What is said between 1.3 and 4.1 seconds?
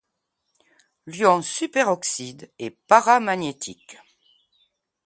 superoxyde est paramagnétique.